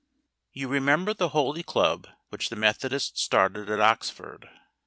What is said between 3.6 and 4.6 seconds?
at Oxford?